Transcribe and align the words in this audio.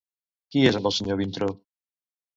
Qui 0.55 0.63
és 0.71 0.79
amb 0.79 0.89
el 0.91 0.95
senyor 1.01 1.21
Vintró? 1.23 1.51